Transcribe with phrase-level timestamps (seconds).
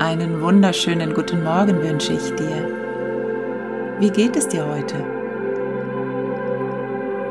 [0.00, 2.68] Einen wunderschönen guten Morgen wünsche ich dir.
[4.00, 4.96] Wie geht es dir heute?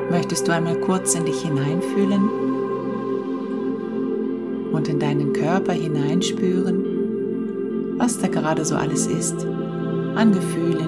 [0.10, 2.30] Möchtest du einmal kurz in dich hineinfühlen
[4.72, 9.46] und in deinen Körper hineinspüren, was da gerade so alles ist,
[10.16, 10.88] an Gefühlen,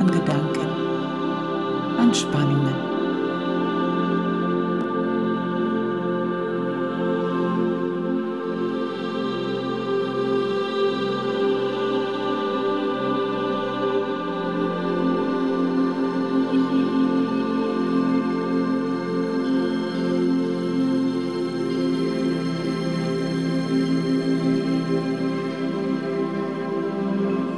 [0.00, 0.66] an Gedanken,
[1.96, 2.91] an Spannungen?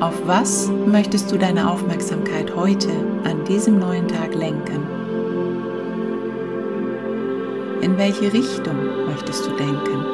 [0.04, 2.90] Auf was möchtest du deine Aufmerksamkeit heute
[3.24, 4.86] an diesem neuen Tag lenken?
[7.80, 8.76] In welche Richtung
[9.06, 10.04] möchtest du denken?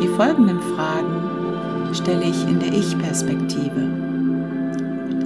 [0.00, 3.82] Die folgenden Fragen stelle ich in der Ich-Perspektive.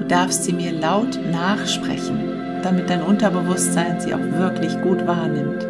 [0.01, 5.65] Du darfst sie mir laut nachsprechen, damit dein Unterbewusstsein sie auch wirklich gut wahrnimmt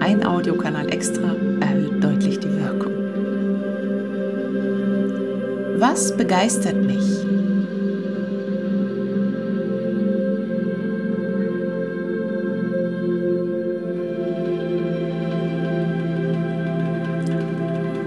[0.00, 2.92] ein Audiokanal extra erhöht deutlich die Wirkung.
[5.78, 7.24] Was begeistert mich?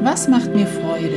[0.01, 1.16] Was macht mir Freude?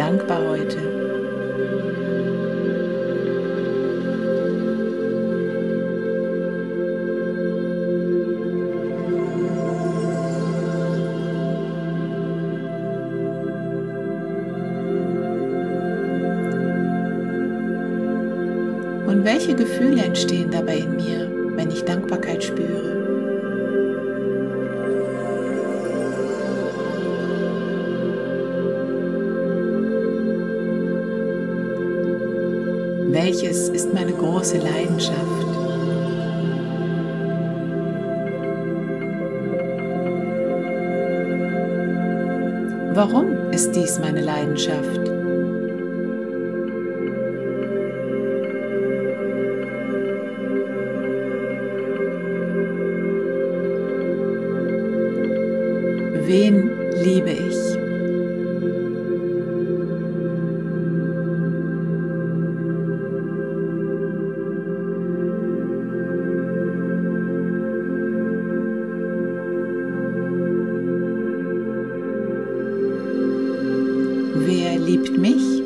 [0.00, 0.78] Dankbar heute?
[19.06, 22.99] Und welche Gefühle entstehen dabei in mir, wenn ich Dankbarkeit spüre?
[34.30, 35.18] Große Leidenschaft?
[42.94, 45.09] Warum ist dies meine Leidenschaft?
[74.90, 75.62] Liebt mich?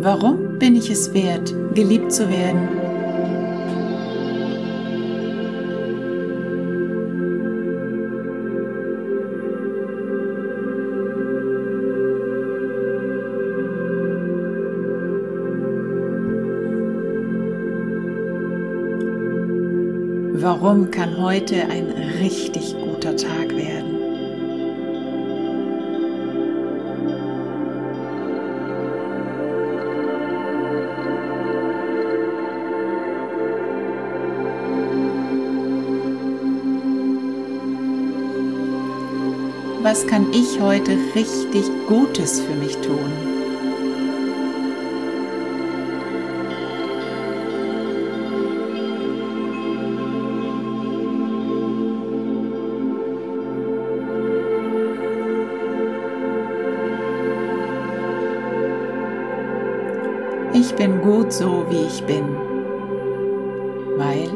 [0.00, 2.77] Warum bin ich es wert, geliebt zu werden?
[20.40, 21.88] Warum kann heute ein
[22.20, 23.96] richtig guter Tag werden?
[39.82, 43.27] Was kann ich heute richtig Gutes für mich tun?
[60.52, 62.24] Ich bin gut so, wie ich bin,
[63.96, 64.28] weil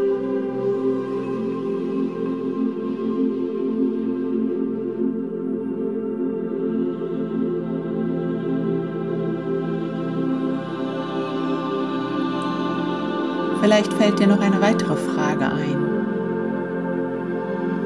[13.63, 15.79] Vielleicht fällt dir noch eine weitere Frage ein.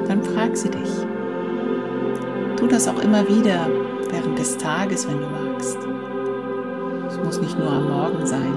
[0.09, 0.91] Dann frag sie dich.
[2.57, 3.69] Tu das auch immer wieder
[4.11, 5.96] während des Tages, wenn du magst.
[7.17, 8.53] Es muss nicht nur am Morgen sein.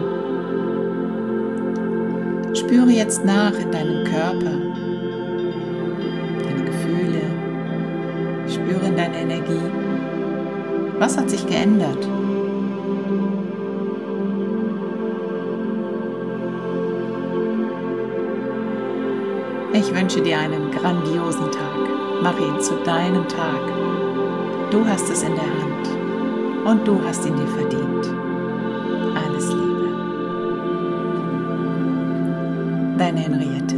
[2.53, 4.51] Spüre jetzt nach in deinem Körper,
[6.43, 7.21] deine Gefühle,
[8.49, 9.71] spüre in deine Energie.
[10.99, 12.05] Was hat sich geändert?
[19.71, 21.89] Ich wünsche dir einen grandiosen Tag.
[22.21, 23.61] Mach ihn zu deinem Tag.
[24.69, 25.87] Du hast es in der Hand
[26.65, 28.28] und du hast ihn dir verdient.
[32.99, 33.68] Deine Henriette.